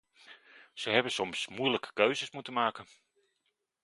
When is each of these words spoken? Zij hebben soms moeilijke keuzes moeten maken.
Zij 0.73 0.93
hebben 0.93 1.11
soms 1.11 1.47
moeilijke 1.47 1.93
keuzes 1.93 2.31
moeten 2.31 2.53
maken. 2.53 2.85